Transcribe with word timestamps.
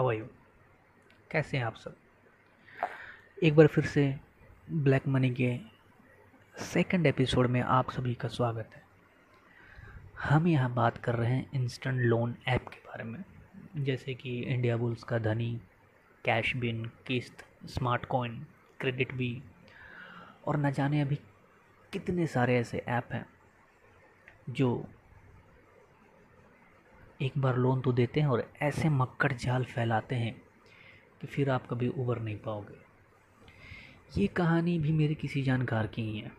You 0.00 0.24
कैसे 1.30 1.56
हैं 1.56 1.64
आप 1.64 1.74
सब? 1.74 1.96
एक 3.42 3.56
बार 3.56 3.66
फिर 3.66 3.84
से 3.84 4.16
ब्लैक 4.70 5.08
मनी 5.08 5.30
के 5.30 5.58
सेकंड 6.56 7.06
एपिसोड 7.06 7.46
में 7.46 7.60
आप 7.60 7.90
सभी 7.90 8.14
का 8.14 8.28
स्वागत 8.28 8.70
है। 8.76 8.82
हम 10.22 10.46
यहाँ 10.46 10.74
बात 10.74 10.98
कर 10.98 11.14
रहे 11.14 11.32
हैं 11.32 11.50
इंस्टेंट 11.54 12.00
लोन 12.00 12.34
ऐप 12.48 12.68
के 12.68 12.76
बारे 12.76 13.04
में। 13.04 13.24
जैसे 13.76 14.14
कि 14.14 14.42
इंडिया 14.42 14.76
बुल्स 14.76 15.04
का 15.04 15.18
धनी 15.18 15.60
कैश 16.24 16.56
बिन 16.56 16.84
किस्त 17.06 17.46
स्मार्ट 17.66 18.04
कॉइन 18.04 18.46
क्रेडिट 18.80 19.14
बी 19.14 19.42
और 20.46 20.56
न 20.56 20.70
जाने 20.70 21.00
अभी 21.00 21.16
कितने 21.92 22.26
सारे 22.26 22.58
ऐसे 22.58 22.78
ऐप 22.78 23.12
हैं 23.12 23.26
जो 24.50 24.88
एक 27.22 27.32
बार 27.38 27.56
लोन 27.56 27.80
तो 27.80 27.92
देते 27.92 28.20
हैं 28.20 28.26
और 28.26 28.52
ऐसे 28.62 28.88
मक्कड़ 28.88 29.32
जाल 29.32 29.64
फैलाते 29.64 30.14
हैं 30.14 30.42
कि 31.20 31.26
फिर 31.26 31.50
आप 31.50 31.66
कभी 31.66 31.88
उबर 31.88 32.18
नहीं 32.18 32.36
पाओगे। 32.36 32.78
ये 34.20 34.26
कहानी 34.26 34.78
भी 34.78 34.92
मेरे 34.92 35.14
किसी 35.14 35.42
जानकार 35.42 35.86
की 35.86 36.02
ही 36.02 36.18
है 36.18 36.32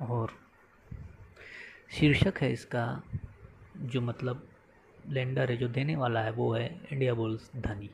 और 0.00 0.32
शीर्षक 1.90 2.34
है 2.40 2.52
इसका, 2.52 3.02
जो 3.76 4.00
मतलब 4.00 4.48
लेंडर 5.08 5.50
है, 5.50 5.56
जो 5.56 5.68
देने 5.68 5.96
वाला 5.96 6.20
है, 6.20 6.30
वो 6.30 6.54
है 6.54 6.80
इंडिया 6.92 7.14
बुल्स 7.14 7.50
धनी। 7.56 7.90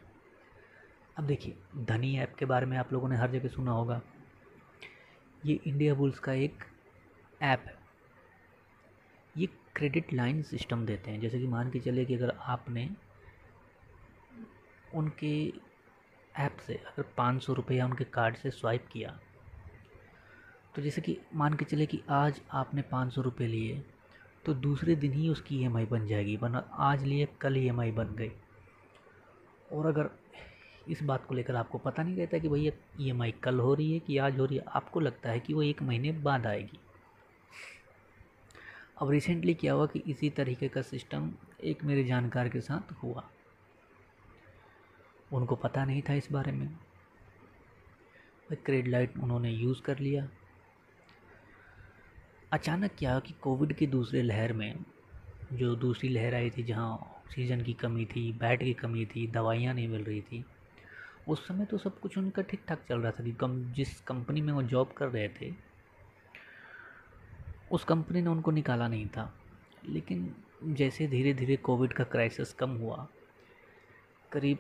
अब 1.17 1.25
देखिए, 1.25 1.57
धनी 1.77 2.19
ऐप 2.19 2.35
के 2.35 2.45
बारे 2.45 2.67
में 2.67 2.79
आप 2.79 2.93
लोगों 2.93 3.09
ने 3.09 3.17
हर 3.17 3.31
जगह 3.31 3.49
सुना 3.49 3.73
होगा। 3.73 4.01
ये 5.47 5.61
इंडिया 5.67 5.95
बुल्स 5.95 6.19
का 6.19 6.33
एक 6.33 6.65
ऐप 7.43 7.65
है। 7.67 7.84
क्रेडिट 9.77 10.13
लाइन 10.13 10.43
सिस्टम 10.43 10.85
देते 10.87 11.11
हैं। 11.11 11.21
जैसे 11.21 11.39
कि 11.39 11.47
मान 11.47 11.71
के 11.71 11.79
चले 11.81 12.05
कि 12.05 12.15
अगर 12.15 12.33
आपने 12.47 12.89
उनके 14.95 15.37
ऐप 16.39 16.57
से 16.67 16.75
अगर 16.75 17.05
पाँच 17.17 17.43
सौ 17.43 17.53
रुपया 17.53 17.87
उनके 17.87 18.05
कार्ड 18.05 18.37
से 18.37 18.51
स्वाइप 18.51 18.87
किया 18.93 19.19
तो 20.75 20.83
जैसे 20.83 21.01
कि 21.01 21.17
मान 21.35 21.55
के 21.55 21.65
चले 21.65 21.87
कि 21.87 22.01
आज 22.11 22.41
आपने 22.53 22.83
पाँच 22.83 23.13
सौ 23.13 23.23
रुपये 23.23 23.47
लिए 23.49 23.83
तो 24.47 24.55
दूसरे 24.55 24.95
दिन 24.97 25.13
ही 25.13 25.29
उसकी 25.29 25.59
ई 25.65 25.69
e 25.69 25.87
बन 25.91 26.07
जाएगी, 26.07 26.37
वरना 26.37 26.59
आज 26.83 27.05
लिए, 27.05 27.29
कल 27.41 27.57
ई 27.57 27.69
e 27.69 27.93
बन 27.95 28.15
गई। 28.15 28.31
और 29.73 29.87
अगर 29.87 30.11
इस 30.89 31.03
बात 31.03 31.25
को 31.27 31.35
लेकर 31.35 31.57
आपको 31.57 31.79
पता 31.79 32.03
नहीं 32.03 32.17
रहता 32.17 32.39
कि 32.39 32.49
भैया 32.49 32.73
ई 33.01 33.13
e 33.13 33.33
कल 33.45 33.59
हो 33.59 33.75
रही 33.75 33.93
है 33.93 33.99
कि 33.99 34.19
आज 34.19 34.39
हो 34.39 34.45
रही 34.45 34.57
है, 34.57 34.65
आपको 34.69 35.01
लगता 35.01 35.31
है 35.31 35.41
कि 35.41 35.55
वो 35.55 35.63
एक 35.63 35.83
महीने 35.83 36.13
बाद 36.13 36.47
आएगी। 36.47 36.79
अब 39.05 39.11
रिसेंटली 39.11 39.55
क्या 39.55 39.73
हुआ 39.73 39.87
कि 39.87 39.99
इसी 40.07 40.31
तरीके 40.31 40.69
का 40.69 40.83
सिस्टम 40.83 41.33
एक 41.65 41.83
मेरे 41.85 42.05
जानकार 42.05 42.49
के 42.49 42.61
साथ 42.61 42.93
हुआ। 42.93 43.25
उनको 45.33 45.57
पता 45.57 45.85
नहीं 45.85 46.03
था 46.03 46.15
इस 46.15 46.29
बारे 46.33 46.53
में। 46.53 46.79
क्रेड 48.53 48.89
लाइट 48.89 49.19
उन्होंने 49.19 49.51
यूज़ 49.51 49.83
कर 49.83 49.99
लिया। 49.99 50.29
अचानक 52.53 52.91
क्या 52.99 53.19
कि 53.19 53.33
कोविड 53.33 53.73
की 53.73 53.87
दूसरे 53.87 54.23
लहर 54.23 54.53
में, 54.53 54.79
जो 55.53 55.75
दूसरी 55.77 56.09
लहर 56.09 56.35
आई 56.35 56.51
थी 56.51 56.63
जहाँ 56.63 56.89
ऑक्सीजन 56.89 57.63
की 57.63 57.73
कमी 57.73 58.05
थी 58.07 58.33
बेड 58.33 58.61
की 58.61 58.75
कमी 58.75 59.07
थी, 59.07 59.27
दवाइयाँ 59.27 59.75
नहीं 59.75 59.89
मिल 59.89 60.05
रही 60.05 60.21
थी, 60.21 60.45
उस 61.29 61.47
समय 61.49 61.65
तो 61.65 61.79
सब 61.79 62.01
कुछ 62.01 62.19
उनका 62.19 62.43
ठीक 62.43 62.65
ठाक 62.69 62.87
चल 62.89 62.99
रहा 62.99 63.13
था 63.13 63.25
कि 63.25 63.33
कम, 63.33 63.73
जिस 63.73 64.01
कंपनी 64.01 64.41
में 64.41 64.53
वो 64.53 64.63
जॉब 64.63 64.93
कर 64.93 65.09
रहे 65.09 65.29
थे 65.29 65.74
उस 67.75 67.85
कंपनी 67.85 68.23
ने 68.23 68.31
उनको 68.31 68.51
निकाला 68.51 68.89
नहीं 68.89 69.07
था। 69.07 69.35
लेकिन 69.85 70.35
जैसे 70.65 71.07
धीरे 71.07 71.35
धीरे 71.35 71.57
कोविड 71.57 71.93
का 71.93 72.05
क्राइसिस 72.05 72.53
कम 72.53 72.71
हुआ, 72.71 73.09
करीब 74.33 74.59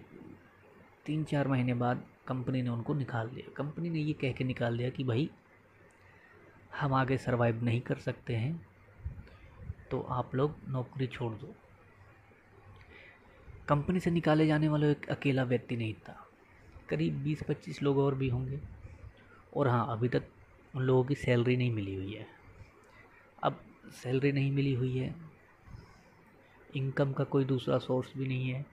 तीन 1.06 1.24
चार 1.24 1.48
महीने 1.48 1.74
बाद 1.74 2.04
कंपनी 2.26 2.62
ने 2.62 2.68
उनको 2.68 2.94
निकाल 2.94 3.28
दिया 3.28 3.52
कंपनी 3.56 3.90
ने 3.90 4.00
ये 4.00 4.12
कह 4.12 4.32
के 4.32 4.44
निकाल 4.44 4.78
दिया 4.78 4.90
कि, 4.90 5.04
भाई, 5.04 5.30
हम 6.80 6.94
आगे 6.94 7.18
सरवाइव 7.18 7.64
नहीं 7.64 7.80
कर 7.80 7.94
सकते 7.94 8.36
हैं 8.36 8.66
तो 9.90 10.00
आप 10.00 10.34
लोग 10.34 10.56
नौकरी 10.68 11.06
छोड़ 11.06 11.32
दो। 11.32 11.54
कंपनी 13.68 14.00
से 14.00 14.10
निकाले 14.10 14.46
जाने 14.46 14.68
वाला 14.68 14.86
एक 14.86 15.08
अकेला 15.08 15.44
व्यक्ति 15.44 15.76
नहीं 15.76 15.94
था। 15.94 16.28
करीब 16.88 17.14
बीस 17.14 17.42
पच्चीस 17.42 17.82
लोग 17.82 17.98
और 17.98 18.14
भी 18.14 18.28
होंगे। 18.28 18.60
और 19.56 19.68
हाँ 19.68 19.86
अभी 19.90 20.08
तक 20.08 20.22
उन 20.76 20.82
लोगों 20.82 21.04
की 21.04 21.14
सैलरी 21.14 21.56
नहीं 21.56 21.72
मिली 21.72 21.94
हुई 21.94 22.12
है। 22.12 22.43
अब 23.44 23.60
सैलरी 23.92 24.32
नहीं 24.32 24.52
मिली 24.52 24.72
हुई 24.74 24.98
है, 24.98 25.14
इनकम 26.76 27.12
का 27.12 27.24
कोई 27.24 27.44
दूसरा 27.44 27.78
सोर्स 27.78 28.12
भी 28.16 28.26
नहीं 28.26 28.48
है। 28.50 28.64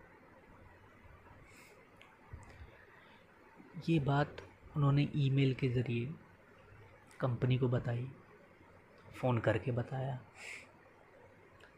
ये 3.90 4.00
बात 4.00 4.42
उन्होंने 4.78 5.08
ईमेल 5.16 5.54
के 5.54 5.70
ज़रिए 5.70 6.14
कंपनी 7.20 7.58
को 7.58 7.68
बताई, 7.68 8.08
फ़ोन 9.16 9.40
करके 9.40 9.72
बताया। 9.72 10.20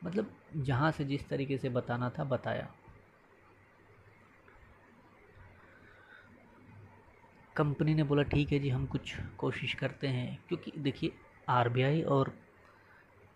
मतलब 0.03 0.31
जहाँ 0.55 0.91
से 0.91 1.05
जिस 1.05 1.27
तरीके 1.29 1.57
से 1.57 1.69
बताना 1.69 2.09
था, 2.09 2.23
बताया। 2.23 2.67
कंपनी 7.55 7.93
ने 7.93 8.03
बोला, 8.03 8.23
ठीक 8.23 8.51
है 8.51 8.59
जी, 8.59 8.69
हम 8.69 8.85
कुछ 8.85 9.15
कोशिश 9.37 9.73
करते 9.73 10.07
हैं। 10.07 10.39
क्योंकि 10.47 10.71
देखिए 10.77 11.11
आरबीआई 11.49 12.01
और 12.01 12.33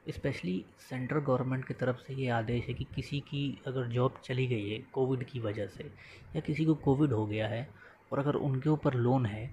स्पेशली 0.08 0.64
सेंट्रल 0.80 1.20
गवर्नमेंट 1.20 1.66
की 1.66 1.74
तरफ़ 1.74 1.98
से 1.98 2.14
ये 2.14 2.28
आदेश 2.30 2.68
है 2.68 2.74
कि 2.74 2.86
किसी 2.96 3.20
की 3.20 3.42
अगर 3.68 3.88
जॉब 3.88 4.20
चली 4.24 4.46
गई 4.48 4.70
है 4.70 4.78
कोविड 4.94 5.24
की 5.24 5.40
वजह 5.40 5.68
से 5.68 5.84
या 6.36 6.42
किसी 6.42 6.66
को 6.66 6.76
कोविड 6.76 7.14
हो 7.14 7.26
गया 7.26 7.48
है 7.48 7.68
और 8.12 8.20
अगर 8.20 8.36
उनके 8.36 8.70
ऊपर 8.70 8.94
लोन 8.94 9.26
है 9.26 9.50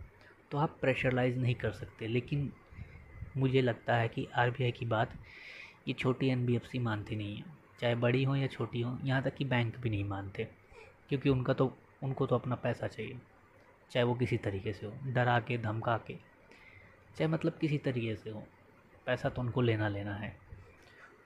तो 0.51 0.59
आप 0.59 0.77
प्रेशरलाइज 0.81 1.39
नहीं 1.39 1.55
कर 1.55 1.73
सकते। 1.73 2.07
लेकिन 2.07 2.53
मुझे 3.37 3.63
लगता 3.63 3.97
है 3.97 4.09
कि 4.09 4.27
आरबीआई 4.37 4.71
की 4.71 4.87
बात 4.87 5.13
ये 5.89 5.95
छोटी 5.95 6.29
एनबीएफसी 6.29 6.79
मानती 6.79 7.17
नहीं 7.17 7.37
है। 7.37 7.45
चाहे 7.81 7.95
बड़ी 7.95 8.23
हो 8.25 8.37
या 8.37 8.47
छोटी 8.47 8.81
हो, 8.81 8.99
यहाँ 9.05 9.23
तक 9.23 9.35
कि 9.35 9.45
बैंक 9.45 9.79
भी 9.79 9.91
नहीं 9.91 10.05
मानते, 10.05 10.45
क्योंकि 11.09 11.29
उनका 11.29 11.53
तो 11.53 11.73
उनको 12.03 12.27
तो 12.27 12.35
अपना 12.35 12.55
पैसा 12.55 12.87
चाहिए, 12.87 13.19
चाहे 13.91 14.05
वो 14.05 14.15
किसी 14.15 14.37
तरीके 14.37 14.73
से 14.73 14.87
हो, 14.87 14.93
डरा 15.05 15.39
के, 15.41 15.59
धमका 15.59 15.97
के, 16.07 16.15
चाहे 17.17 17.29
मतलब 17.29 17.59
किसी 17.61 17.79
तरीके 17.79 18.15
से 18.17 18.31
हो, 18.31 18.43
पैसा 19.07 19.29
तो 19.29 19.43
उनको 19.43 19.61
लेना 19.61 19.89
लेना 19.89 20.15
है। 20.15 20.44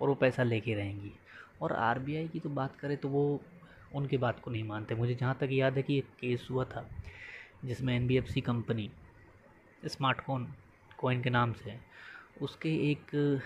और 0.01 0.09
वो 0.09 0.15
पैसा 0.15 0.43
लेके 0.43 0.75
रहेंगी। 0.75 1.13
और 1.63 1.73
आरबीआई 1.73 2.29
की 2.29 2.41
तो 2.41 2.49
बात 2.51 2.77
करें 2.77 2.97
तो 2.97 3.09
वो 3.09 3.41
उनकी 3.95 4.17
बात 4.17 4.41
को 4.41 4.51
नहीं 4.51 4.65
मानते। 4.65 4.95
मुझे 4.95 5.15
जहाँ 5.15 5.37
तक 5.41 5.49
याद 5.53 5.77
है 5.77 5.83
कि 5.83 5.99
एक 5.99 6.09
केस 6.21 6.47
हुआ 6.51 6.65
था, 6.65 6.89
जिसमें 7.65 7.95
एनबीएफसी 7.97 8.41
कंपनी, 8.41 8.91
स्मार्टफ़ोन, 9.87 10.49
कोइन 10.99 11.23
के 11.23 11.31
नाम 11.31 11.53
से, 11.53 11.79
उसके 12.43 12.69
एक 12.91 13.41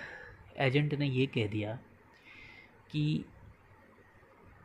एजेंट 0.57 0.95
ने 0.95 1.07
ये 1.07 1.27
कह 1.27 1.47
दिया 1.47 1.79
कि 2.91 3.25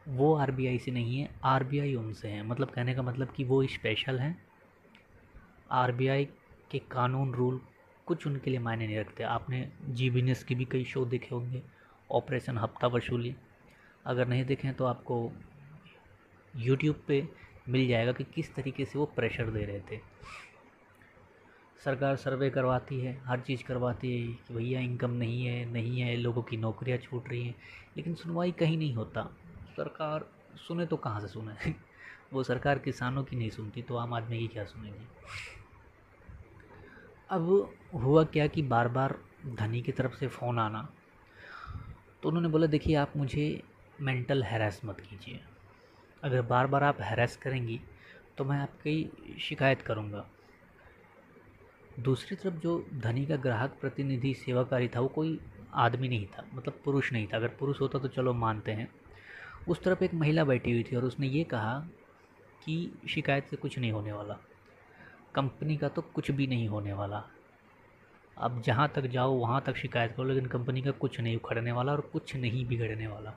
वो 0.08 0.34
आरबीआई 0.36 0.78
से 0.78 0.92
नहीं 0.92 1.20
है 1.20 1.30
आर 1.44 1.64
उनसे 1.98 2.28
हैं। 2.28 2.44
मतलब 2.44 2.70
कहने 2.70 2.94
का 2.96 3.02
मतलब 3.02 3.32
कि 3.32 3.44
वो 3.44 3.66
स्पेशल 3.68 4.20
हैं। 4.20 4.36
आर 5.72 5.92
के 6.72 6.80
कानून, 6.92 7.34
रूल 7.34 7.62
कुछ 8.06 8.28
उनके 8.28 8.50
लिए 8.50 8.60
मायने 8.60 8.88
नहीं 8.88 8.98
रखते। 8.98 9.24
आपने 9.24 9.68
जी 9.86 10.10
बिज़नेस 10.10 10.44
की 10.44 10.56
भी 10.56 10.66
कई 10.66 10.84
शो 10.84 11.06
देखे 11.06 11.36
होंगे। 11.36 11.62
ऑपरेशन 12.12 12.58
हफ़्ता 12.58 12.88
वसूली। 12.88 13.36
अगर 14.06 14.28
नहीं 14.28 14.46
देखें 14.46 14.74
तो 14.74 14.86
आपको 14.86 15.32
यूट्यूब 16.56 17.04
पे 17.08 17.30
मिल 17.70 17.88
जाएगा 17.88 18.12
कि 18.12 18.24
किस 18.24 18.56
तरीके 18.56 18.86
से 18.86 19.00
वो 19.00 19.06
प्रेशर 19.06 19.50
दे 19.50 19.66
रहे 19.66 19.80
थे। 19.80 20.00
सरकार 21.86 22.16
सर्वे 22.16 22.50
करवाती 22.50 23.00
है, 23.00 23.22
हर 23.26 23.40
चीज़ 23.40 23.64
करवाती 23.64 24.22
है 24.22 24.34
कि 24.34 24.54
भैया 24.54 24.80
इनकम 24.80 25.12
नहीं 25.12 25.46
है 25.46 25.66
नहीं 25.66 26.02
है, 26.02 26.16
लोगों 26.16 26.42
की 26.42 26.58
नौकरियाँ 26.58 26.98
छूट 26.98 27.30
रही 27.30 27.48
हैं, 27.48 27.56
लेकिन 27.98 28.16
सुनवाई 28.16 28.52
कहीं 28.52 28.78
नहीं 28.78 28.96
होता। 28.96 29.38
सरकार 29.78 30.30
सुने 30.56 30.86
तो 30.86 30.98
कहाँ 30.98 31.22
से 31.22 31.28
सुने? 31.28 31.72
वो 32.34 32.44
सरकार 32.44 32.80
किसानों 32.80 33.24
की 33.24 33.36
नहीं 33.36 33.50
सुनती 33.50 33.82
तो 33.82 33.98
आम 33.98 34.14
आदमी 34.14 34.40
की 34.40 34.48
क्या 34.48 34.66
सुनेगी? 34.66 35.08
अब 37.30 37.74
हुआ 37.94 38.24
क्या 38.24 38.48
कि 38.48 38.62
बार 38.62 38.88
बार 38.88 39.20
धनी 39.46 39.82
की 39.82 39.92
तरफ़ 39.92 40.16
से 40.16 40.28
फ़ोन 40.28 40.60
आना 40.60 40.94
तो 42.24 42.30
उन्होंने 42.30 42.50
बोला, 42.50 42.68
देखिए, 42.68 42.96
आप 42.96 43.14
मुझे 43.18 43.64
मेंटल 44.02 44.44
हैरेस 44.44 44.82
मत 44.86 45.00
कीजिए। 45.00 45.40
अगर 46.24 46.42
बार 46.42 46.68
बार 46.68 46.84
आप 46.84 47.02
हैरेस 47.02 47.36
करेंगी 47.38 47.80
तो 48.38 48.46
मैं 48.46 48.58
आपकी 48.60 49.38
शिकायत 49.42 49.82
करूँगा। 49.82 50.26
दूसरी 52.00 52.36
तरफ़ 52.36 52.54
जो 52.54 52.86
धनी 52.94 53.26
का 53.26 53.36
ग्राहक 53.36 53.78
प्रतिनिधि 53.82 54.34
सेवाकारी 54.34 54.88
था, 54.88 55.00
वो 55.00 55.08
कोई 55.08 55.40
आदमी 55.74 56.08
नहीं 56.08 56.26
था 56.28 56.46
मतलब 56.54 56.80
पुरुष 56.86 57.12
नहीं 57.14 57.28
था। 57.28 57.38
अगर 57.38 57.48
पुरुष 57.48 57.82
होता 57.82 58.00
तो 58.00 58.08
चलो 58.08 58.34
मानते 58.34 58.72
हैं। 58.72 58.88
उस 59.68 59.84
तरफ़ 59.84 60.04
एक 60.04 60.14
महिला 60.14 60.44
बैठी 60.44 60.72
हुई 60.72 60.84
थी 60.84 60.96
और 60.96 61.06
उसने 61.06 61.28
ये 61.28 61.44
कहा 61.44 61.80
कि 62.66 62.94
शिकायत 63.10 63.48
से 63.48 63.56
कुछ 63.56 63.80
नहीं 63.80 63.92
होने 63.92 64.14
वाला। 64.14 64.38
कंपनी 65.36 65.78
का 65.78 65.90
तो 65.90 66.02
कुछ 66.02 66.32
भी 66.32 66.48
नहीं 66.48 66.68
होने 66.68 66.94
वाला। 66.94 67.24
अब 68.38 68.62
जहाँ 68.62 68.92
तक 68.96 69.02
जाओ, 69.02 69.34
वहाँ 69.34 69.62
तक 69.66 69.76
शिकायत 69.76 70.12
करो, 70.12 70.26
लेकिन 70.26 70.46
कंपनी 70.46 70.82
का 70.82 70.92
कुछ 70.92 71.20
नहीं 71.22 71.36
उखड़ने 71.36 71.72
वाला 71.72 71.92
और 71.92 72.02
कुछ 72.02 72.36
नहीं 72.36 72.66
बिगड़ने 72.68 73.08
वाला। 73.08 73.34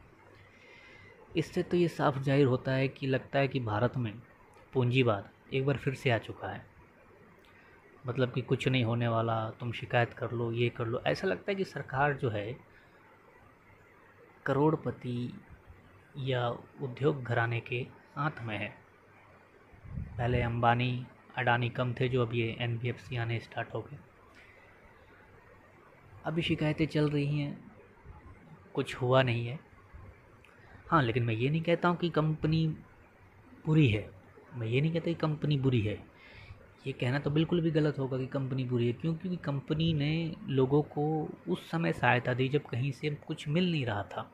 इससे 1.37 1.63
तो 1.63 1.77
ये 1.77 1.89
साफ़ 1.89 2.19
ज़ाहिर 2.19 2.47
होता 2.47 2.73
है 2.73 2.89
कि 2.89 3.07
लगता 3.07 3.39
है 3.39 3.49
कि 3.49 3.61
भारत 3.61 3.97
में 3.97 4.13
पूंजीवाद 4.73 5.31
एक 5.55 5.67
बार 5.67 5.77
फिर 5.77 5.95
से 5.95 6.11
आ 6.11 6.19
चुका 6.19 6.49
है। 6.49 6.67
मतलब 8.07 8.33
कि 8.33 8.41
कुछ 8.41 8.69
नहीं 8.69 8.85
होने 8.85 9.09
वाला, 9.09 9.51
तुम 9.51 9.73
शिकायत 9.73 10.13
कर 10.13 10.33
लो, 10.33 10.53
ये 10.53 10.69
कर 10.69 10.87
लो। 10.87 11.03
ऐसा 11.07 11.29
लगता 11.29 11.51
है 11.53 11.55
कि 11.55 11.65
सरकार 11.65 12.15
जो 12.15 12.31
है, 12.31 12.57
करोड़पति 14.47 15.41
या 16.17 16.49
उद्योग 16.83 17.23
घराने 17.25 17.61
के 17.61 17.87
हाथ 18.17 18.43
में 18.43 18.59
है। 18.59 18.75
पहले 20.19 20.43
अंबानी, 20.43 21.07
अडानी 21.37 21.69
कम 21.69 21.95
थे 21.95 22.09
जो 22.09 22.23
अब 22.23 22.35
ये 22.35 22.57
एन 22.61 22.79
बी 22.79 22.89
एफ़ 22.89 22.99
सी 22.99 23.17
आने 23.17 23.41
स्टार्ट 23.41 23.75
हो 23.75 23.81
गए। 23.81 24.10
अभी 26.25 26.43
शिकायतें 26.43 26.87
चल 26.87 27.11
रही 27.11 27.39
हैं। 27.39 27.73
कुछ 28.75 28.95
हुआ 28.95 29.23
नहीं 29.23 29.47
है। 29.47 29.61
हाँ 30.91 31.03
लेकिन 31.03 31.23
मैं 31.23 31.35
ये 31.35 31.51
नहीं 31.51 31.63
कहता 31.63 31.89
हूँ 31.89 31.97
कि 31.97 32.11
कंपनी 32.11 32.69
बुरी 33.67 33.89
है। 33.89 34.11
मैं 34.55 34.67
ये 34.67 34.81
नहीं 34.81 34.93
कहता 34.93 35.05
कि 35.05 35.15
कंपनी 35.15 35.57
बुरी 35.57 35.81
है। 35.81 36.05
ये 36.87 36.93
कहना 36.93 37.19
तो 37.19 37.31
बिल्कुल 37.31 37.61
भी 37.61 37.71
गलत 37.71 37.99
होगा 37.99 38.19
कि 38.19 38.27
कंपनी 38.27 38.65
बुरी 38.65 38.87
है, 38.87 38.93
क्यों? 38.93 39.15
क्योंकि 39.15 39.37
कंपनी 39.37 39.93
ने 39.93 40.35
लोगों 40.49 40.83
को 40.83 41.29
उस 41.49 41.71
समय 41.71 41.93
सहायता 41.93 42.35
दी 42.35 42.49
जब 42.49 42.63
कहीं 42.63 42.93
से 42.93 43.11
कुछ 43.11 43.49
मिल 43.49 43.73
नहीं 43.73 43.87
रहा 43.87 44.03
था। 44.03 44.33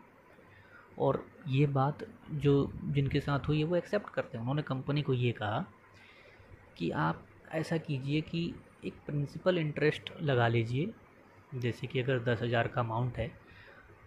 और 0.99 1.27
ये 1.49 1.67
बात 1.67 1.99
जो 2.31 2.73
जिनके 2.85 3.21
साथ 3.21 3.41
हुई 3.49 3.59
है, 3.59 3.65
वो 3.65 3.77
एक्सेप्ट 3.77 4.11
करते 4.11 4.39
हैं। 4.39 4.43
उन्होंने 4.43 4.63
कंपनी 4.63 5.03
को 5.03 5.15
ये 5.15 5.33
कहा 5.33 5.67
कि 6.77 6.91
आप 6.91 7.27
ऐसा 7.53 7.77
कीजिए 7.77 8.21
कि 8.21 8.55
एक 8.85 8.95
प्रिंसिपल 9.07 9.59
इंटरेस्ट 9.59 10.13
लगा 10.23 10.49
लीजिए। 10.49 10.91
जैसे 11.53 11.87
कि 11.87 12.01
अगर 12.01 12.19
दस 12.25 12.43
हज़ार 12.43 12.69
का 12.69 12.81
अमाउंट 12.81 13.17
है 13.19 13.31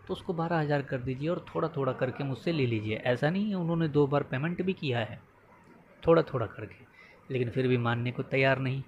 तो 0.07 0.13
उसको 0.13 0.33
बारह 0.33 0.59
हज़ार 0.59 0.81
कर 0.81 0.97
दीजिए 1.00 1.30
और 1.30 1.44
थोड़ा 1.47 1.68
थोड़ा 1.68 1.94
करके 1.94 2.24
मुझसे 2.24 2.51
ले 2.51 2.65
लीजिए। 2.65 2.95
ऐसा 2.97 3.30
नहीं 3.30 3.50
है, 3.50 3.56
उन्होंने 3.56 3.88
दो 3.88 4.06
बार 4.07 4.24
पेमेंट 4.24 4.62
भी 4.62 4.74
किया 4.74 5.00
है 5.00 5.19
थोड़ा 6.03 6.21
थोड़ा 6.24 6.45
करके, 6.45 6.86
लेकिन 7.31 7.50
फिर 7.50 7.68
भी 7.68 7.77
मानने 7.77 8.12
को 8.12 8.24
तैयार 8.25 8.59
नहीं। 8.59 8.81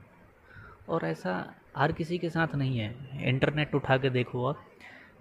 और 0.90 1.06
ऐसा 1.06 1.34
हर 1.78 1.92
किसी 1.92 2.18
के 2.18 2.30
साथ 2.30 2.56
नहीं 2.56 2.78
है। 2.78 3.28
इंटरनेट 3.30 3.76
उठा 3.76 3.98
के 3.98 4.10
देखो 4.10 4.46
आप, 4.46 4.66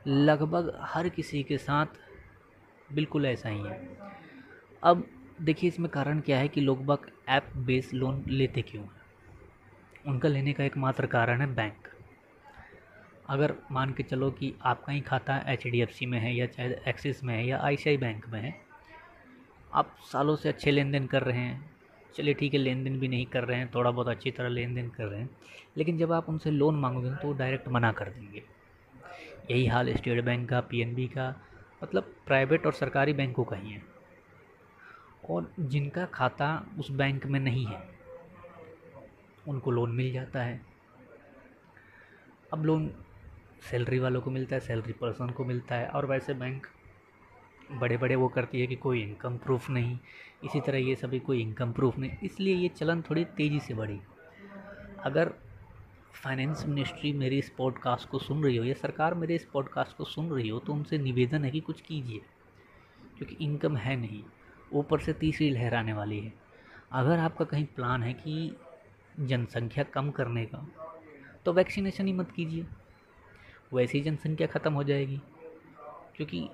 लगभग 0.06 0.73
हर 0.85 1.09
किसी 1.09 1.43
के 1.43 1.59
साथ 1.59 1.87
बिल्कुल 2.91 3.26
ऐसा 3.26 3.49
ही 3.49 3.61
है। 3.61 3.79
अब 4.83 5.06
देखिए, 5.41 5.69
इसमें 5.69 5.91
कारण 5.91 6.21
क्या 6.21 6.38
है 6.38 6.49
कि 6.49 6.61
लोग 6.61 6.85
बाग 6.87 7.11
ऐप 7.29 7.53
बेस्ड 7.59 7.94
लोन 7.94 8.25
लेते 8.29 8.62
क्यों 8.62 8.83
हैं? 8.83 8.91
उनका 10.06 10.29
लेने 10.29 10.53
का 10.53 10.65
एकमात्र 10.65 11.06
कारण 11.09 11.41
है 11.41 11.55
बैंक 11.55 11.88
अगर 13.31 13.55
मान 13.73 13.93
के 13.93 14.03
चलो 14.03 14.31
कि 14.31 14.53
आपका 14.62 14.93
ही 14.93 15.00
खाता 15.00 15.37
एच 15.49 15.67
डी 15.67 15.81
एफ़ 15.81 15.91
सी 15.91 16.06
में 16.06 16.19
है 16.19 16.35
या 16.37 16.47
चाहे 16.47 16.69
एक्सिस 16.88 17.23
में 17.25 17.35
है 17.35 17.47
या 17.47 17.59
आई 17.59 17.77
सी 17.77 17.91
आई 17.91 17.97
बैंक 17.97 18.29
में 18.29 18.41
है, 18.41 18.55
आप 19.73 19.94
सालों 20.03 20.37
से 20.37 20.49
अच्छे 20.49 20.71
लेन 20.71 20.91
देन 20.93 21.06
कर 21.06 21.23
रहे 21.23 21.38
हैं। 21.38 21.71
चलिए 22.15 22.35
ठीक 22.35 22.55
है 22.55 22.61
लेन 22.61 22.82
देन 22.85 22.99
भी 23.00 23.09
नहीं 23.09 23.27
कर 23.27 23.44
रहे 23.44 23.59
हैं 23.59 23.71
थोड़ा 23.75 23.91
बहुत 23.91 24.09
अच्छी 24.09 24.31
तरह 24.31 24.49
लेन 24.49 24.75
देन 24.75 24.88
कर 24.88 25.05
रहे 25.05 25.21
हैं, 25.21 25.31
लेकिन 25.77 25.99
जब 25.99 26.12
आप 26.12 26.29
उनसे 26.29 26.50
लोन 26.50 26.81
मांगोगे 26.81 27.11
तो 27.12 27.29
वो 27.29 27.35
डायरेक्ट 27.35 27.69
मना 27.69 27.93
कर 27.93 28.09
देंगे। 28.09 28.43
यही 29.50 29.67
हाल 29.67 29.94
स्टेट 29.94 30.25
बैंक 30.25 30.49
का 30.49 30.61
पीएनबी 30.61 31.06
का 31.09 31.29
मतलब 31.83 32.15
प्राइवेट 32.26 32.67
और 32.67 32.73
सरकारी 32.73 33.12
बैंकों 33.12 33.44
का 33.44 33.56
ही 33.56 33.71
है। 33.71 33.83
और 35.31 35.50
जिनका 35.61 36.05
खाता 36.06 36.49
उस 36.79 36.91
बैंक 36.93 37.26
में 37.26 37.38
नहीं 37.41 37.65
है, 37.67 37.79
उनको 39.49 39.71
लोन 39.71 39.91
मिल 39.91 40.12
जाता 40.12 40.43
है। 40.43 40.61
अब 42.53 42.65
लोन 42.65 42.91
सैलरी 43.61 43.99
वालों 43.99 44.21
को 44.21 44.31
मिलता 44.31 44.55
है, 44.55 44.61
सैलरी 44.61 44.93
पर्सन 44.93 45.31
को 45.31 45.45
मिलता 45.45 45.75
है 45.75 45.87
और 45.89 46.07
वैसे 46.07 46.35
बैंक 46.35 46.67
बड़े 47.73 47.97
बड़े 47.97 48.17
वो 48.17 48.29
करती 48.29 48.61
है 48.61 48.67
कि 48.67 48.77
कोई 48.77 49.03
इनकम 49.03 49.37
प्रूफ 49.39 49.69
नहीं, 49.71 49.99
इसी 50.45 50.61
तरह 50.61 50.79
ये 50.79 50.95
सभी 50.97 51.19
कोई 51.21 51.41
इनकम 51.43 51.73
प्रूफ 51.73 51.99
नहीं, 51.99 52.17
इसलिए 52.23 52.55
ये 52.55 52.69
चलन 52.71 53.03
थोड़ी 53.03 53.25
तेज़ी 53.27 53.61
से 53.61 53.75
बढ़ी। 53.75 54.01
अगर 55.01 55.33
फाइनेंस 56.15 56.65
मिनिस्ट्री 56.67 57.12
मेरी 57.12 57.39
इस 57.39 57.51
पॉडकास्ट 57.59 58.09
को 58.09 58.19
सुन 58.19 58.43
रही 58.45 58.57
हो 58.57 58.65
या 58.65 58.75
सरकार 58.75 59.15
मेरे 59.15 59.35
इस 59.35 59.45
पॉडकास्ट 59.53 59.97
को 59.97 60.05
सुन 60.07 60.31
रही 60.31 60.49
हो 60.49 60.59
तो 60.59 60.73
उनसे 60.73 60.99
निवेदन 60.99 61.45
है 61.45 61.51
कि 61.51 61.61
कुछ 61.61 61.81
कीजिए, 61.81 62.21
क्योंकि 63.19 63.37
इनकम 63.41 63.77
है 63.77 63.97
नहीं, 63.97 64.23
ऊपर 64.73 65.01
से 65.01 65.12
तीसरी 65.12 65.51
लहर 65.51 65.75
आने 65.75 65.93
वाली 65.93 66.19
है। 66.19 66.33
अगर 66.93 67.19
आपका 67.19 67.45
कहीं 67.45 67.65
प्लान 67.67 68.03
है 68.03 68.12
कि 68.15 68.57
जनसंख्या 69.21 69.85
कम 69.85 70.11
करने 70.11 70.45
का 70.47 70.67
तो 71.47 71.53
वैक्सीनेशन 71.53 72.07
ही 72.07 72.12
मत 72.12 72.31
कीजिए। 72.31 72.67
वैसे 73.73 73.99
ही 73.99 74.05
जनसंख्या 74.05 74.47
ख़त्म 74.47 74.73
हो 74.73 74.85
जाएगी। 74.85 75.21
क्योंकि 76.17 76.49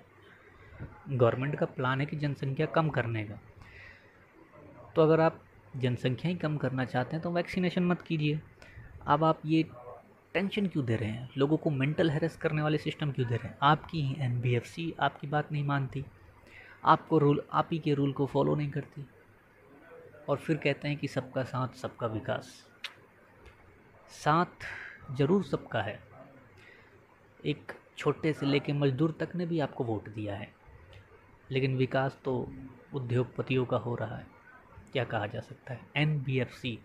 गवर्नमेंट 1.11 1.57
का 1.57 1.67
प्लान 1.67 2.01
है 2.01 2.07
कि 2.07 2.17
जनसंख्या 2.17 2.67
कम 2.67 2.89
करने 2.89 3.25
का। 3.25 3.39
तो 4.97 5.03
अगर 5.03 5.21
आप 5.21 5.41
जनसंख्या 5.77 6.31
ही 6.31 6.37
कम 6.37 6.57
करना 6.57 6.85
चाहते 6.85 7.17
हैं 7.17 7.23
तो 7.23 7.31
वैक्सीनेशन 7.31 7.85
मत 7.85 8.03
कीजिए। 8.03 8.41
अब 9.07 9.25
आप 9.25 9.41
ये 9.47 9.63
टेंशन 10.35 10.67
क्यों 10.67 10.85
दे 10.85 10.97
रहे 10.97 11.09
हैं? 11.09 11.29
लोगों 11.39 11.57
को 11.57 11.71
मेंटल 11.71 12.11
हेरेस 12.11 12.37
करने 12.37 12.63
वाले 12.63 12.79
सिस्टम 12.79 13.13
क्यों 13.13 13.29
दे 13.29 13.37
रहे 13.37 13.49
हैं? 13.49 13.59
आपकी 13.63 14.01
एन 14.19 14.95
आपकी 15.01 15.27
बात 15.27 15.53
नहीं 15.53 15.65
मानती। 15.65 16.05
आपको 16.85 17.19
रूल, 17.19 17.43
आप 17.53 17.69
ही 17.73 17.79
के 17.79 17.95
रूल 17.95 18.13
को 18.13 18.27
फॉलो 18.27 18.55
नहीं 18.55 18.71
करती। 18.71 19.07
और 20.29 20.37
फिर 20.37 20.57
कहते 20.57 20.89
हैं 20.89 20.97
कि 20.97 21.09
सबका 21.09 21.43
साथ, 21.43 21.69
सबका 21.69 22.07
विकास। 22.07 22.71
साथ 24.11 24.67
ज़रूर 25.13 25.45
सबका 25.45 25.83
है। 25.83 25.99
एक 27.45 27.73
छोटे 27.99 28.33
से 28.33 28.47
लेके 28.47 28.73
मजदूर 28.73 29.17
तक 29.21 29.29
ने 29.37 29.47
भी 29.47 29.61
आपको 29.61 29.85
वोट 29.85 30.09
दिया 30.09 30.37
है। 30.37 30.55
लेकिन 31.51 31.77
विकास 31.77 32.19
तो 32.25 32.53
उद्योगपतियों 32.95 33.65
का 33.65 33.77
हो 33.77 33.95
रहा 33.95 34.17
है। 34.17 34.27
क्या 34.93 35.05
कहा 35.05 35.27
जा 35.27 35.41
सकता 35.41 35.75
है? 35.75 35.81
N 35.97 36.23
B 36.23 36.39
F 36.41 36.53
C. 36.53 36.79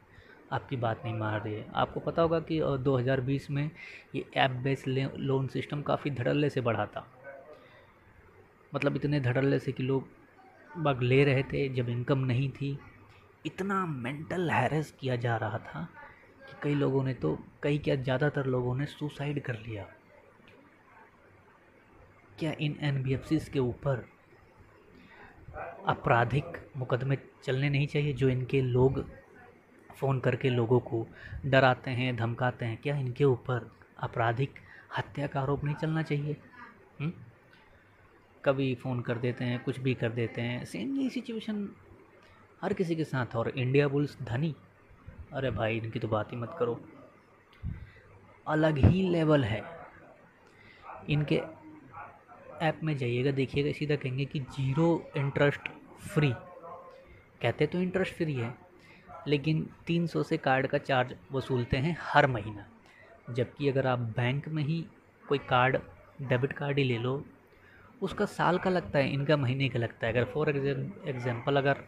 आपकी 0.52 0.76
बात 0.76 1.02
नहीं 1.06 1.14
मान 1.14 1.40
रही 1.40 1.54
है। 1.54 1.66
आपको 1.74 2.00
पता 2.00 2.22
होगा 2.22 2.40
कि 2.40 2.60
2020 2.60 3.50
में 3.52 3.72
ये 4.16 4.26
ऐप 4.36 4.52
बेस्ड 4.52 4.88
लोन 5.18 5.48
सिस्टम 5.48 5.82
काफ़ी 5.82 6.12
धड़ल्ले 6.12 6.50
से 6.50 6.62
बढ़ा 6.62 6.86
था। 6.86 7.08
मतलब 8.76 8.96
इतने 8.96 9.20
धड़ल्ले 9.20 9.60
से 9.60 9.72
कि 9.72 9.84
लोग 9.84 10.08
बाग 10.78 11.02
ले 11.02 11.24
रहे 11.24 11.44
थे, 11.44 11.70
जब 11.70 11.90
इनकम 11.90 12.20
नहीं 12.20 12.50
थी। 12.50 12.80
इतना 13.46 13.86
मेंटल 13.86 14.52
हैरेस 14.52 14.92
किया 14.92 15.16
जा 15.16 15.38
रहा 15.38 15.58
था 15.58 15.90
कि 16.48 16.54
कई 16.64 16.76
लोगों 16.76 17.04
ने 17.04 17.14
तो 17.14 17.40
कई 17.64 17.78
क्या, 17.78 17.96
ज़्यादातर 17.96 18.46
लोगों 18.46 18.76
ने 18.76 18.86
सुसाइड 18.86 19.44
कर 19.44 19.54
लिया। 19.54 19.88
क्या 22.42 22.54
इन 22.60 22.78
एन 22.80 23.20
के 23.54 23.60
ऊपर 23.60 24.10
आपराधिक 25.86 26.72
मुकदमे 26.78 27.18
चलने 27.44 27.70
नहीं 27.70 27.88
चाहिए 27.88 28.14
जो 28.14 28.30
इनके 28.30 28.62
लोग 28.62 29.10
फ़ोन 30.00 30.20
करके 30.20 30.50
लोगों 30.50 30.80
को 30.80 31.08
डराते 31.46 31.92
हैं, 31.92 32.16
धमकाते 32.16 32.66
हैं? 32.66 32.78
क्या 32.78 32.98
इनके 32.98 33.24
ऊपर 33.24 33.72
आपराधिक 34.00 34.54
हत्या 34.98 35.28
का 35.28 35.42
आरोप 35.42 35.64
नहीं 35.64 35.76
चलना 35.76 36.04
चाहिए? 36.04 36.38
हम्म? 37.00 37.14
कभी 38.46 38.76
फ़ोन 38.76 39.02
कर 39.02 39.18
देते 39.18 39.46
हैं, 39.46 39.64
कुछ 39.64 39.80
भी 39.80 39.94
कर 39.94 40.10
देते 40.10 40.42
हैं। 40.42 40.66
सेम 40.66 40.96
यही 40.96 41.10
सिचुएशन 41.10 41.70
हर 42.62 42.74
किसी 42.74 42.96
के 42.96 43.04
साथ। 43.04 43.36
और 43.36 43.50
इंडिया 43.50 43.88
बुल्स 43.88 44.22
धनी? 44.22 44.56
अरे 45.34 45.52
भाई, 45.52 45.78
इनकी 45.78 46.00
तो 46.00 46.08
बात 46.08 46.32
ही 46.32 46.38
मत 46.38 46.56
करो। 46.60 46.82
अलग 48.48 48.78
ही 48.78 49.10
लेवल 49.10 49.44
है। 49.44 49.64
इनके 51.10 51.61
ऐप 52.62 52.80
में 52.84 52.96
जाइएगा, 52.98 53.32
देखिएगा, 53.32 53.72
सीधा 53.72 53.96
कहेंगे 53.96 54.26
कि 54.26 54.40
ज़ीरो 54.40 55.12
इंटरेस्ट 55.18 55.70
फ्री। 56.04 56.32
कहते 57.42 57.68
तो 57.68 57.82
इंटरेस्ट 57.82 58.14
फ्री 58.14 58.34
है, 58.34 58.54
लेकिन 59.28 59.68
300 59.88 60.24
से 60.24 60.38
कार्ड 60.38 60.68
का 60.68 60.78
चार्ज 60.80 61.16
वसूलते 61.32 61.78
हैं 61.78 61.96
हर 62.02 62.28
महीना। 62.28 62.66
जबकि 63.30 63.70
अगर 63.70 63.88
आप 63.88 64.00
बैंक 64.18 64.48
में 64.48 64.64
ही 64.64 64.84
कोई 65.28 65.38
कार्ड, 65.40 65.78
डेबिट 66.22 66.54
कार्ड 66.54 66.78
ही 66.78 66.84
ले 66.84 66.98
लो, 66.98 67.24
उसका 68.02 68.26
साल 68.28 68.58
का 68.58 68.70
लगता 68.70 69.00
है, 69.00 69.12
इनका 69.14 69.38
महीने 69.38 69.70
का 69.70 69.80
लगता 69.80 70.08
है। 70.08 70.14
अगर 70.14 70.26
फॉर 70.26 70.50
एग्जांपल 70.50 71.58
अगर 71.58 71.84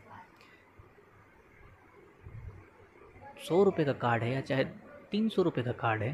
सौ 3.47 3.63
रुपये 3.63 3.85
का 3.85 3.93
कार्ड 3.93 4.23
है 4.23 4.33
या 4.33 4.41
चाहे 4.41 4.63
तीन 5.11 5.29
सौ 5.29 5.41
रुपये 5.41 5.63
का 5.63 5.71
कार्ड 5.77 6.01
है 6.03 6.11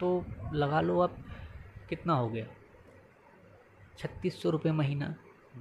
तो 0.00 0.24
लगा 0.52 0.80
लो 0.80 1.00
आप, 1.00 1.16
कितना 1.88 2.14
हो 2.14 2.28
गया? 2.28 2.46
छत्तीस 3.98 4.42
सौ 4.42 4.50
रुपये 4.50 4.72
महीना 4.72 5.14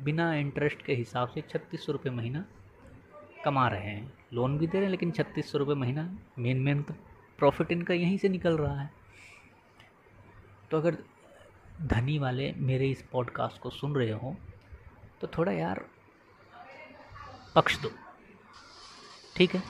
बिना 0.04 0.34
इंटरेस्ट 0.36 0.82
के 0.86 0.94
हिसाब 0.94 1.30
से 1.30 1.42
छत्तीस 1.50 1.86
सौ 1.86 1.92
रुपये 1.92 2.12
महीना 2.14 2.44
कमा 3.46 3.68
रहे 3.68 3.90
हैं। 3.90 4.14
लोन 4.34 4.58
भी 4.58 4.68
दे 4.68 4.78
रहे 4.78 4.84
हैं, 4.84 4.92
लेकिन 4.92 5.12
छत्तीस 5.12 5.52
सौ 5.52 5.58
रुपये 5.58 5.76
महीना 5.76 6.10
मेन 6.40 6.58
मेन 6.60 6.84
तो 6.84 6.94
प्रॉफिट 7.40 7.72
इनका 7.72 7.94
यहीं 7.94 8.18
से 8.18 8.30
निकल 8.30 8.58
रहा 8.58 8.80
है। 8.82 8.90
तो 10.72 10.78
अगर 10.78 10.98
धनी 11.84 12.18
वाले 12.20 12.52
मेरे 12.60 12.90
इस 12.90 13.04
पॉडकास्ट 13.12 13.62
को 13.62 13.70
सुन 13.70 13.96
रहे 13.96 14.12
हो 14.12 14.36
तो 15.22 15.28
थोड़ा 15.38 15.52
यार 15.52 15.86
पक्ष 17.56 17.80
दो। 17.82 17.92
ठीक 19.36 19.56
है? 19.56 19.64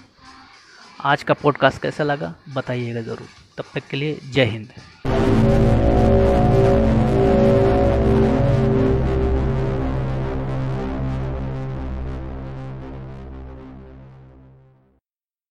आज 0.99 1.23
का 1.23 1.33
पॉडकास्ट 1.33 1.81
कैसा 1.81 2.03
लगा 2.03 2.33
बताइएगा 2.55 3.01
ज़रूर। 3.01 3.27
तब 3.57 3.71
तक 3.73 3.87
के 3.89 3.97
लिए 3.97 4.19
जय 4.25 4.45
हिंद। 4.45 5.76